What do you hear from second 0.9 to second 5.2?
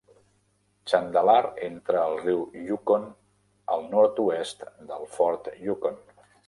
Chandalar entra al riu Yukon al nord-oest del